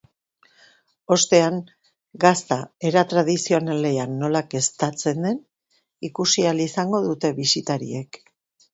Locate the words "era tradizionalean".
2.91-4.17